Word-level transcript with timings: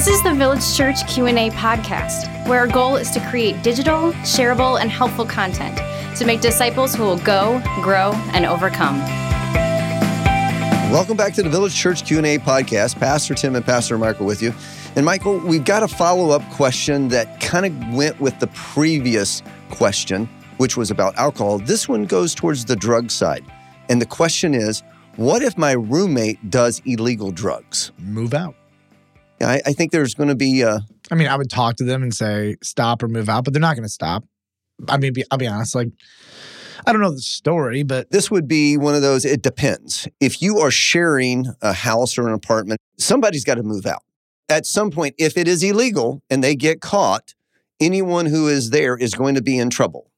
This 0.00 0.16
is 0.16 0.22
the 0.22 0.32
Village 0.32 0.74
Church 0.74 1.06
Q&A 1.08 1.50
podcast, 1.50 2.48
where 2.48 2.60
our 2.60 2.66
goal 2.66 2.96
is 2.96 3.10
to 3.10 3.20
create 3.28 3.62
digital, 3.62 4.12
shareable, 4.22 4.80
and 4.80 4.90
helpful 4.90 5.26
content 5.26 5.76
to 6.16 6.24
make 6.24 6.40
disciples 6.40 6.94
who 6.94 7.02
will 7.02 7.18
go, 7.18 7.60
grow, 7.82 8.12
and 8.32 8.46
overcome. 8.46 8.96
Welcome 10.90 11.18
back 11.18 11.34
to 11.34 11.42
the 11.42 11.50
Village 11.50 11.74
Church 11.74 12.06
Q&A 12.06 12.38
podcast. 12.38 12.98
Pastor 12.98 13.34
Tim 13.34 13.54
and 13.54 13.62
Pastor 13.62 13.98
Michael 13.98 14.24
with 14.24 14.40
you. 14.40 14.54
And 14.96 15.04
Michael, 15.04 15.36
we've 15.36 15.66
got 15.66 15.82
a 15.82 15.88
follow-up 15.88 16.48
question 16.48 17.08
that 17.08 17.38
kind 17.38 17.66
of 17.66 17.94
went 17.94 18.18
with 18.20 18.40
the 18.40 18.46
previous 18.46 19.42
question, 19.70 20.30
which 20.56 20.78
was 20.78 20.90
about 20.90 21.14
alcohol. 21.16 21.58
This 21.58 21.90
one 21.90 22.06
goes 22.06 22.34
towards 22.34 22.64
the 22.64 22.74
drug 22.74 23.10
side. 23.10 23.44
And 23.90 24.00
the 24.00 24.06
question 24.06 24.54
is, 24.54 24.82
what 25.16 25.42
if 25.42 25.58
my 25.58 25.72
roommate 25.72 26.48
does 26.48 26.80
illegal 26.86 27.32
drugs? 27.32 27.92
Move 27.98 28.32
out. 28.32 28.54
I, 29.42 29.60
I 29.66 29.72
think 29.72 29.92
there's 29.92 30.14
going 30.14 30.28
to 30.28 30.34
be 30.34 30.64
uh, 30.64 30.80
I 31.10 31.14
mean, 31.14 31.28
I 31.28 31.36
would 31.36 31.50
talk 31.50 31.76
to 31.76 31.84
them 31.84 32.02
and 32.02 32.14
say 32.14 32.56
stop 32.62 33.02
or 33.02 33.08
move 33.08 33.28
out, 33.28 33.44
but 33.44 33.52
they're 33.52 33.60
not 33.60 33.76
going 33.76 33.84
to 33.84 33.88
stop. 33.88 34.24
I 34.88 34.96
mean, 34.96 35.12
be, 35.12 35.24
I'll 35.30 35.38
be 35.38 35.46
honest. 35.46 35.74
Like, 35.74 35.88
I 36.86 36.92
don't 36.92 37.02
know 37.02 37.10
the 37.10 37.20
story, 37.20 37.82
but 37.82 38.10
this 38.10 38.30
would 38.30 38.48
be 38.48 38.76
one 38.76 38.94
of 38.94 39.02
those 39.02 39.24
it 39.24 39.42
depends 39.42 40.08
if 40.20 40.40
you 40.40 40.58
are 40.58 40.70
sharing 40.70 41.46
a 41.60 41.72
house 41.72 42.16
or 42.16 42.26
an 42.26 42.34
apartment 42.34 42.80
somebody's 42.98 43.44
got 43.44 43.56
to 43.56 43.62
move 43.62 43.86
out 43.86 44.02
at 44.48 44.66
some 44.66 44.90
point 44.90 45.14
if 45.18 45.36
it 45.36 45.46
is 45.46 45.62
illegal 45.62 46.22
and 46.30 46.42
they 46.42 46.54
get 46.54 46.80
caught 46.80 47.34
anyone 47.80 48.26
who 48.26 48.48
is 48.48 48.70
there 48.70 48.96
is 48.96 49.14
going 49.14 49.34
to 49.34 49.42
be 49.42 49.58
in 49.58 49.70
trouble 49.70 50.10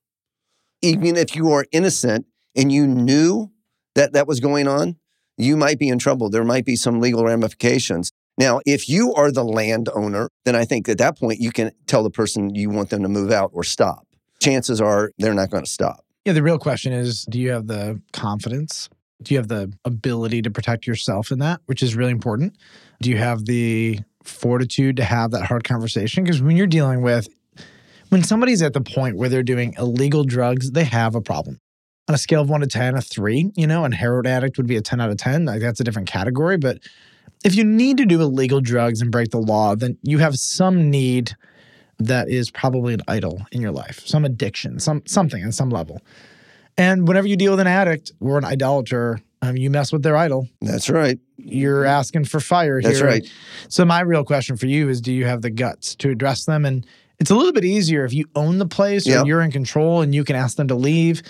even 0.83 1.17
if 1.17 1.35
you 1.35 1.51
are 1.51 1.67
innocent 1.73 2.27
and 2.57 2.73
you 2.73 2.87
knew 2.87 3.51
that 3.95 4.13
that 4.13 4.27
was 4.27 4.41
going 4.41 4.69
on 4.69 4.97
you 5.37 5.57
might 5.57 5.79
be 5.79 5.89
in 5.89 5.99
trouble 5.99 6.31
there 6.31 6.45
might 6.45 6.65
be 6.65 6.77
some 6.77 7.01
legal 7.01 7.25
ramifications 7.25 8.12
now 8.39 8.61
if 8.67 8.89
you 8.89 9.13
are 9.15 9.31
the 9.31 9.45
landowner 9.45 10.29
then 10.45 10.57
i 10.57 10.65
think 10.65 10.89
at 10.89 10.99
that 10.99 11.19
point 11.19 11.41
you 11.41 11.51
can 11.51 11.71
tell 11.87 12.03
the 12.03 12.11
person 12.11 12.55
you 12.55 12.71
want 12.71 12.91
them 12.91 13.03
to 13.03 13.09
move 13.09 13.31
out 13.31 13.51
or 13.53 13.65
stop 13.65 14.07
chances 14.41 14.81
are 14.81 15.13
they're 15.19 15.35
not 15.35 15.51
going 15.51 15.65
to 15.65 15.71
stop 15.71 16.05
yeah, 16.25 16.33
the 16.33 16.43
real 16.43 16.59
question 16.59 16.93
is 16.93 17.25
do 17.25 17.41
you 17.41 17.51
have 17.51 17.67
the 17.67 18.01
confidence? 18.13 18.89
Do 19.23 19.35
you 19.35 19.39
have 19.39 19.49
the 19.49 19.73
ability 19.85 20.43
to 20.43 20.51
protect 20.51 20.87
yourself 20.87 21.31
in 21.31 21.41
that, 21.41 21.61
which 21.67 21.83
is 21.83 21.97
really 21.97 22.13
important? 22.13 22.57
Do 23.01 23.11
you 23.11 23.19
have 23.19 23.45
the 23.45 24.01
fortitude 24.23 24.97
to 24.97 25.05
have 25.05 25.33
that 25.33 25.45
hard 25.45 25.65
conversation? 25.65 26.23
Because 26.23 26.41
when 26.41 26.57
you're 26.57 26.67
dealing 26.67 27.03
with, 27.03 27.29
when 28.11 28.23
somebody's 28.23 28.63
at 28.63 28.73
the 28.73 28.81
point 28.81 29.17
where 29.17 29.29
they're 29.29 29.43
doing 29.43 29.75
illegal 29.79 30.25
drugs, 30.25 30.73
they 30.73 30.85
have 30.85 31.15
a 31.15 31.21
problem. 31.21 31.59
On 32.09 32.15
a 32.15 32.19
scale 32.19 32.43
of 32.43 32.51
one 32.51 32.61
to 32.61 32.67
10, 32.67 32.97
a 32.97 33.01
three, 33.01 33.51
you 33.57 33.67
know, 33.67 33.85
and 33.85 33.95
heroin 33.95 34.27
addict 34.27 34.57
would 34.57 34.67
be 34.67 34.77
a 34.77 34.83
10 34.83 35.01
out 35.01 35.11
of 35.11 35.17
10. 35.17 35.45
Like 35.45 35.61
that's 35.61 35.81
a 35.81 35.85
different 35.85 36.09
category. 36.09 36.57
But 36.57 36.79
if 37.45 37.55
you 37.55 37.65
need 37.65 37.97
to 37.99 38.05
do 38.05 38.21
illegal 38.21 38.61
drugs 38.61 39.01
and 39.01 39.11
break 39.11 39.31
the 39.31 39.39
law, 39.39 39.75
then 39.75 39.99
you 40.03 40.19
have 40.19 40.37
some 40.37 40.91
need 40.91 41.33
that 41.99 42.29
is 42.29 42.51
probably 42.51 42.95
an 42.95 43.03
idol 43.09 43.43
in 43.53 43.61
your 43.61 43.73
life, 43.73 44.07
some 44.07 44.25
addiction, 44.25 44.79
some 44.81 45.03
something 45.07 45.45
on 45.45 45.53
some 45.53 45.71
level. 45.71 46.01
And 46.77 47.07
whenever 47.07 47.27
you 47.27 47.37
deal 47.37 47.53
with 47.53 47.61
an 47.61 47.67
addict 47.67 48.13
or 48.21 48.39
an 48.39 48.45
idolater, 48.45 49.21
um, 49.43 49.57
you 49.57 49.71
mess 49.71 49.93
with 49.93 50.03
their 50.03 50.17
idol. 50.17 50.49
That's 50.61 50.89
right. 50.89 51.19
You're 51.37 51.85
asking 51.85 52.25
for 52.25 52.41
fire 52.41 52.81
here. 52.81 52.91
That's 52.91 53.03
right. 53.03 53.29
So 53.69 53.85
my 53.85 54.01
real 54.01 54.25
question 54.25 54.57
for 54.57 54.67
you 54.67 54.89
is, 54.89 55.01
do 55.01 55.13
you 55.13 55.27
have 55.27 55.43
the 55.43 55.51
guts 55.51 55.95
to 55.97 56.11
address 56.11 56.45
them? 56.45 56.65
And 56.65 56.87
it's 57.19 57.31
a 57.31 57.35
little 57.35 57.53
bit 57.53 57.65
easier 57.65 58.05
if 58.05 58.15
you 58.15 58.25
own 58.35 58.59
the 58.59 58.67
place 58.67 59.07
or 59.07 59.27
you're 59.27 59.43
in 59.43 59.51
control 59.51 60.01
and 60.01 60.15
you 60.15 60.25
can 60.25 60.35
ask 60.35 60.57
them 60.57 60.69
to 60.69 60.75
leave. 60.75 61.23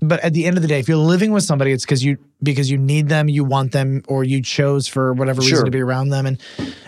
But 0.00 0.20
at 0.20 0.32
the 0.34 0.44
end 0.46 0.56
of 0.56 0.62
the 0.62 0.68
day, 0.68 0.78
if 0.80 0.88
you're 0.88 0.96
living 0.96 1.32
with 1.32 1.44
somebody, 1.44 1.72
it's 1.72 1.84
because 1.84 2.04
you 2.04 2.18
because 2.42 2.70
you 2.70 2.76
need 2.78 3.08
them, 3.08 3.28
you 3.28 3.44
want 3.44 3.72
them, 3.72 4.02
or 4.08 4.22
you 4.24 4.42
chose 4.42 4.86
for 4.88 5.12
whatever 5.14 5.40
Sure. 5.40 5.50
reason 5.52 5.64
to 5.64 5.70
be 5.70 5.80
around 5.80 6.08
them. 6.10 6.26
And 6.26 6.40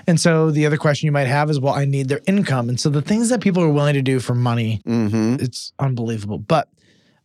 and 0.07 0.21
so 0.21 0.51
the 0.51 0.67
other 0.67 0.77
question 0.77 1.07
you 1.07 1.13
might 1.13 1.27
have 1.27 1.49
is, 1.51 1.59
well, 1.61 1.75
I 1.75 1.85
need 1.85 2.09
their 2.09 2.21
income. 2.27 2.69
And 2.69 2.79
so 2.79 2.91
the 2.91 3.03
things 3.03 3.29
that 3.31 3.41
people 3.41 3.63
are 3.63 3.71
willing 3.71 3.95
to 3.95 4.03
do 4.03 4.21
for 4.21 4.35
money, 4.35 4.81
Mm-hmm. 4.87 5.37
it's 5.41 5.73
unbelievable. 5.79 6.39
But 6.39 6.69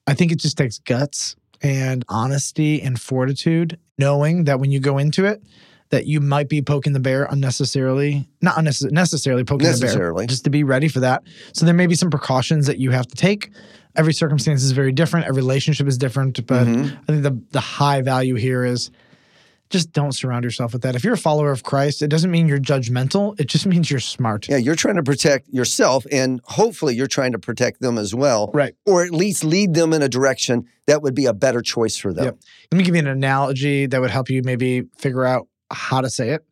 I 0.08 0.14
think 0.14 0.32
it 0.32 0.40
just 0.40 0.58
takes 0.58 0.78
guts 0.80 1.36
and 1.62 2.04
honesty 2.10 2.82
and 2.82 3.00
fortitude, 3.00 3.78
knowing 3.98 4.46
that 4.46 4.60
when 4.60 4.72
you 4.72 4.80
go 4.80 4.98
into 4.98 5.26
it, 5.26 5.44
that 5.92 6.08
you 6.08 6.20
might 6.20 6.50
be 6.50 6.62
poking 6.62 6.94
the 6.94 7.00
bear 7.00 7.26
unnecessarily, 7.30 8.28
not 8.42 8.58
unnecessarily, 8.58 8.96
necessarily 8.96 9.44
poking 9.44 9.68
Necessarily. 9.68 10.24
the 10.24 10.28
bear, 10.28 10.28
just 10.28 10.44
to 10.46 10.50
be 10.50 10.64
ready 10.64 10.88
for 10.88 11.02
that. 11.02 11.24
So 11.54 11.66
there 11.66 11.76
may 11.76 11.86
be 11.88 11.96
some 11.96 12.10
precautions 12.10 12.66
that 12.68 12.80
you 12.80 12.92
have 12.92 13.08
to 13.08 13.16
take. 13.16 13.52
Every 13.96 14.14
circumstance 14.14 14.64
is 14.64 14.72
very 14.72 14.92
different. 14.94 15.28
Every 15.28 15.42
relationship 15.42 15.88
is 15.88 15.98
different. 15.98 16.46
But 16.48 16.66
Mhm. 16.66 16.98
I 17.08 17.12
think 17.12 17.24
the 17.24 17.42
the 17.52 17.60
high 17.60 18.02
value 18.02 18.36
here 18.36 18.64
is 18.66 18.90
just 19.70 19.94
don't 19.94 20.12
surround 20.14 20.44
yourself 20.44 20.74
with 20.74 20.82
that. 20.82 20.96
If 20.96 21.04
you're 21.06 21.14
a 21.14 21.18
follower 21.18 21.52
of 21.52 21.64
Christ, 21.64 22.02
it 22.02 22.08
doesn't 22.10 22.30
mean 22.32 22.48
you're 22.48 22.60
judgmental. 22.60 23.40
It 23.40 23.48
just 23.48 23.66
means 23.66 23.90
you're 23.90 24.02
smart. 24.02 24.48
Yeah, 24.50 24.58
you're 24.58 24.76
trying 24.76 24.96
to 24.98 25.04
protect 25.04 25.48
yourself, 25.50 26.06
and 26.12 26.42
hopefully, 26.44 26.94
you're 26.96 27.08
trying 27.08 27.32
to 27.32 27.40
protect 27.40 27.80
them 27.82 27.98
as 27.98 28.14
well, 28.14 28.50
Right. 28.54 28.74
or 28.86 29.04
at 29.06 29.12
least 29.12 29.44
lead 29.46 29.74
them 29.74 29.94
in 29.94 30.02
a 30.02 30.10
direction 30.10 30.66
that 30.88 31.02
would 31.02 31.16
be 31.16 31.26
a 31.26 31.34
better 31.34 31.62
choice 31.62 31.96
for 31.96 32.14
them. 32.14 32.26
Yep. 32.26 32.38
Let 32.72 32.78
me 32.78 32.84
give 32.84 32.96
you 32.96 33.00
an 33.00 33.08
analogy 33.08 33.86
that 33.88 34.02
would 34.02 34.10
help 34.12 34.30
you 34.30 34.42
maybe 34.44 34.84
figure 34.98 35.26
out 35.26 35.48
how 35.72 36.02
to 36.02 36.10
say 36.10 36.30
it. 36.32 36.46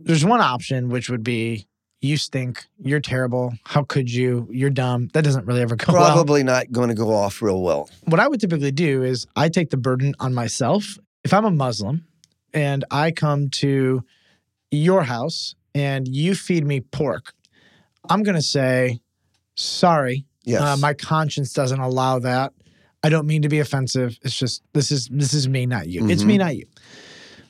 There's 0.00 0.24
one 0.24 0.40
option, 0.40 0.88
which 0.88 1.10
would 1.10 1.24
be 1.24 1.66
you 2.00 2.16
stink, 2.16 2.64
you're 2.78 3.00
terrible, 3.00 3.52
how 3.64 3.82
could 3.82 4.08
you, 4.10 4.46
you're 4.52 4.70
dumb. 4.70 5.08
That 5.14 5.24
doesn't 5.24 5.46
really 5.46 5.62
ever 5.62 5.74
go 5.74 5.92
well. 5.92 6.12
Probably 6.12 6.44
not 6.44 6.70
going 6.70 6.88
to 6.90 6.94
go 6.94 7.12
off 7.12 7.42
real 7.42 7.60
well. 7.60 7.90
What 8.04 8.20
I 8.20 8.28
would 8.28 8.40
typically 8.40 8.70
do 8.70 9.02
is 9.02 9.26
I 9.34 9.48
take 9.48 9.70
the 9.70 9.76
burden 9.76 10.14
on 10.20 10.32
myself. 10.32 10.96
If 11.24 11.34
I'm 11.34 11.44
a 11.44 11.50
Muslim 11.50 12.06
and 12.54 12.84
I 12.92 13.10
come 13.10 13.50
to 13.50 14.04
your 14.70 15.02
house 15.02 15.56
and 15.74 16.06
you 16.06 16.36
feed 16.36 16.64
me 16.64 16.80
pork, 16.80 17.32
I'm 18.08 18.22
going 18.22 18.36
to 18.36 18.42
say, 18.42 19.00
sorry, 19.56 20.24
Yes. 20.44 20.62
uh, 20.62 20.76
my 20.76 20.94
conscience 20.94 21.52
doesn't 21.52 21.80
allow 21.80 22.20
that. 22.20 22.52
I 23.02 23.08
don't 23.10 23.26
mean 23.26 23.42
to 23.42 23.48
be 23.48 23.58
offensive. 23.58 24.18
It's 24.22 24.36
just 24.38 24.62
this 24.72 24.90
is 24.90 25.08
this 25.12 25.34
is 25.34 25.46
me, 25.48 25.66
not 25.66 25.88
you. 25.88 26.08
It's 26.08 26.24
me, 26.24 26.34
Mhm. 26.36 26.38
not 26.38 26.56
you. 26.56 26.64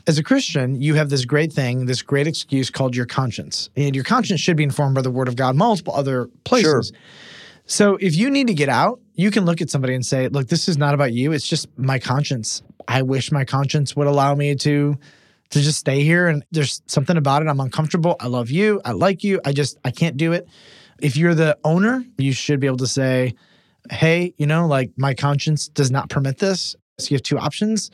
As 0.08 0.16
a 0.16 0.22
Christian, 0.22 0.80
you 0.80 0.94
have 0.94 1.10
this 1.10 1.26
great 1.26 1.52
thing, 1.52 1.84
this 1.84 2.00
great 2.00 2.26
excuse 2.26 2.70
called 2.70 2.96
your 2.96 3.04
conscience, 3.04 3.68
and 3.76 3.94
your 3.94 4.04
conscience 4.04 4.40
should 4.40 4.56
be 4.56 4.62
informed 4.62 4.94
by 4.94 5.02
the 5.02 5.10
Word 5.10 5.28
of 5.28 5.36
God, 5.36 5.54
multiple 5.54 5.94
other 5.94 6.28
places. 6.44 6.92
So 7.66 7.96
if 7.96 8.16
you 8.16 8.30
need 8.30 8.46
to 8.46 8.54
get 8.54 8.70
out, 8.70 9.00
you 9.12 9.30
can 9.30 9.44
look 9.44 9.60
at 9.60 9.68
somebody 9.68 9.94
and 9.94 10.06
say, 10.06 10.28
"Look, 10.28 10.48
this 10.48 10.66
is 10.66 10.78
not 10.78 10.94
about 10.94 11.12
you. 11.12 11.32
It's 11.32 11.46
just 11.46 11.68
my 11.76 11.98
conscience. 11.98 12.62
I 12.88 13.02
wish 13.02 13.30
my 13.30 13.44
conscience 13.44 13.94
would 13.94 14.06
allow 14.06 14.34
me 14.34 14.54
to." 14.56 14.96
To 15.52 15.62
just 15.62 15.78
stay 15.78 16.02
here 16.02 16.28
and 16.28 16.44
there's 16.52 16.82
something 16.88 17.16
about 17.16 17.40
it. 17.40 17.48
I'm 17.48 17.58
uncomfortable. 17.58 18.16
I 18.20 18.26
love 18.26 18.50
you. 18.50 18.82
I 18.84 18.92
like 18.92 19.24
you. 19.24 19.40
I 19.46 19.52
just, 19.52 19.78
I 19.82 19.90
can't 19.90 20.18
do 20.18 20.32
it. 20.32 20.46
If 21.00 21.16
you're 21.16 21.34
the 21.34 21.56
owner, 21.64 22.04
you 22.18 22.32
should 22.32 22.60
be 22.60 22.66
able 22.66 22.76
to 22.76 22.86
say, 22.86 23.32
hey, 23.90 24.34
you 24.36 24.44
know, 24.44 24.66
like 24.66 24.90
my 24.98 25.14
conscience 25.14 25.68
does 25.68 25.90
not 25.90 26.10
permit 26.10 26.36
this. 26.36 26.76
So 26.98 27.08
you 27.08 27.14
have 27.14 27.22
two 27.22 27.38
options. 27.38 27.90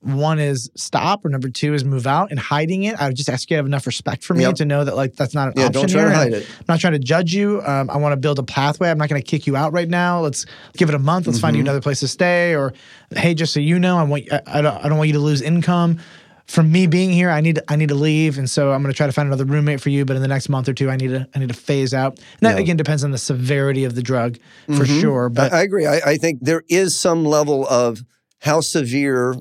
One 0.00 0.38
is 0.38 0.70
stop, 0.76 1.24
or 1.24 1.30
number 1.30 1.48
two 1.48 1.74
is 1.74 1.84
move 1.84 2.06
out. 2.06 2.30
And 2.30 2.38
hiding 2.38 2.84
it, 2.84 3.00
I 3.00 3.08
would 3.08 3.16
just 3.16 3.28
ask 3.28 3.50
you 3.50 3.54
to 3.54 3.58
have 3.58 3.66
enough 3.66 3.86
respect 3.86 4.22
for 4.22 4.34
me 4.34 4.42
Yep. 4.42 4.54
to 4.56 4.64
know 4.64 4.84
that 4.84 4.94
like 4.94 5.16
that's 5.16 5.34
not 5.34 5.48
an 5.48 5.54
yeah, 5.56 5.66
option 5.66 5.82
don't 5.82 5.88
try 5.90 6.00
here. 6.02 6.10
to 6.10 6.14
hide 6.16 6.32
it. 6.34 6.46
I'm 6.58 6.64
not 6.68 6.80
trying 6.80 6.92
to 6.92 6.98
judge 7.00 7.34
you. 7.34 7.60
Um, 7.66 7.90
I 7.90 7.96
want 7.96 8.12
to 8.12 8.16
build 8.16 8.38
a 8.38 8.42
pathway. 8.44 8.90
I'm 8.90 8.98
not 8.98 9.08
going 9.08 9.20
to 9.20 9.26
kick 9.26 9.46
you 9.46 9.56
out 9.56 9.72
right 9.72 9.88
now. 9.88 10.20
Let's 10.20 10.46
give 10.76 10.88
it 10.88 10.94
a 10.94 10.98
month. 11.00 11.26
Let's 11.26 11.40
find 11.40 11.56
you 11.56 11.62
Mhm. 11.62 11.66
another 11.66 11.80
place 11.80 12.00
to 12.00 12.08
stay. 12.08 12.54
Or 12.54 12.72
hey, 13.16 13.34
just 13.34 13.52
so 13.52 13.58
you 13.60 13.78
know, 13.78 13.98
I 13.98 14.02
want 14.04 14.30
I, 14.32 14.42
I 14.46 14.62
don't 14.62 14.84
I 14.84 14.88
don't 14.88 14.98
want 14.98 15.08
you 15.08 15.14
to 15.14 15.18
lose 15.20 15.42
income. 15.42 15.98
From 16.46 16.70
me 16.70 16.86
being 16.86 17.10
here, 17.10 17.28
I 17.28 17.40
need 17.40 17.58
I 17.66 17.74
need 17.74 17.88
to 17.88 17.96
leave, 17.96 18.38
and 18.38 18.48
so 18.48 18.70
I'm 18.70 18.80
going 18.82 18.92
to 18.92 18.96
try 18.96 19.06
to 19.06 19.12
find 19.12 19.26
another 19.26 19.44
roommate 19.44 19.80
for 19.80 19.88
you. 19.90 20.04
But 20.04 20.14
in 20.14 20.22
the 20.22 20.28
next 20.28 20.48
month 20.48 20.68
or 20.68 20.74
two, 20.74 20.88
I 20.90 20.96
need 20.96 21.08
to 21.08 21.26
I 21.34 21.40
need 21.40 21.48
to 21.48 21.54
phase 21.54 21.92
out. 21.92 22.18
And 22.18 22.42
that 22.42 22.54
Yeah. 22.54 22.60
again 22.62 22.76
depends 22.76 23.02
on 23.02 23.10
the 23.10 23.18
severity 23.18 23.82
of 23.82 23.96
the 23.96 24.02
drug 24.02 24.38
for 24.66 24.84
Mhm. 24.84 25.00
sure. 25.00 25.28
But 25.28 25.52
I, 25.52 25.60
I 25.60 25.62
agree. 25.62 25.86
I, 25.86 25.96
I 26.12 26.16
think 26.18 26.38
there 26.42 26.62
is 26.68 26.96
some 26.96 27.24
level 27.24 27.66
of 27.66 28.04
how 28.42 28.60
severe 28.60 29.34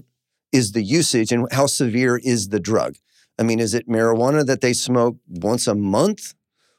is 0.56 0.72
the 0.72 0.82
usage 0.82 1.32
and 1.32 1.48
how 1.52 1.66
severe 1.66 2.18
is 2.18 2.50
the 2.50 2.60
drug. 2.60 2.96
I 3.38 3.44
mean, 3.44 3.60
is 3.60 3.74
it 3.74 3.88
marijuana 3.88 4.46
that 4.46 4.62
they 4.62 4.72
smoke 4.72 5.18
once 5.28 5.68
a 5.68 5.76
month, 5.76 6.34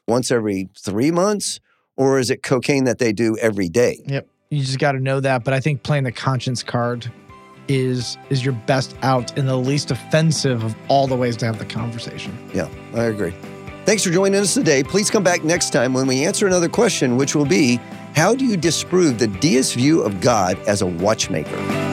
once 0.07 0.31
every 0.31 0.69
three 0.77 1.11
months, 1.11 1.59
or 1.95 2.17
is 2.17 2.31
it 2.31 2.41
cocaine 2.41 2.85
that 2.85 2.97
they 2.97 3.13
do 3.13 3.37
every 3.37 3.69
day? 3.69 4.03
Yep. 4.07 4.27
You 4.49 4.63
just 4.63 4.79
got 4.79 4.93
to 4.93 4.99
know 4.99 5.19
that. 5.19 5.43
But 5.43 5.53
I 5.53 5.59
think 5.59 5.83
playing 5.83 6.05
the 6.05 6.11
conscience 6.11 6.63
card 6.63 7.11
is 7.67 8.17
is 8.29 8.43
your 8.43 8.53
best 8.65 8.95
out 9.01 9.37
and 9.37 9.47
the 9.47 9.57
least 9.57 9.91
offensive 9.91 10.63
of 10.63 10.75
all 10.87 11.05
the 11.05 11.15
ways 11.15 11.37
to 11.37 11.45
have 11.45 11.59
the 11.59 11.65
conversation. 11.65 12.35
Yeah, 12.53 12.69
I 12.95 13.05
agree. 13.05 13.35
Thanks 13.85 14.03
for 14.03 14.09
joining 14.09 14.39
us 14.39 14.53
today. 14.53 14.83
Please 14.83 15.09
come 15.09 15.23
back 15.23 15.43
next 15.43 15.71
time 15.71 15.93
when 15.93 16.07
we 16.07 16.25
answer 16.25 16.47
another 16.47 16.69
question, 16.69 17.17
which 17.17 17.35
will 17.35 17.45
be 17.45 17.79
How 18.15 18.33
do 18.33 18.45
you 18.45 18.57
disprove 18.57 19.19
the 19.19 19.27
deist 19.27 19.75
view 19.75 20.01
of 20.01 20.21
God 20.21 20.57
as 20.67 20.81
a 20.81 20.87
watchmaker? 20.87 21.86